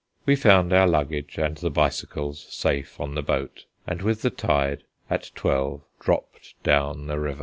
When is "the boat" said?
3.13-3.65